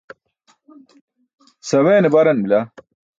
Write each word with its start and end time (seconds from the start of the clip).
Saweene 1.67 2.09
baran 2.13 2.39
bila. 2.43 2.59